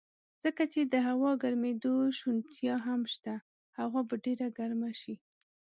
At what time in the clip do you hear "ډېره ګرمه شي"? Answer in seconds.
4.25-5.15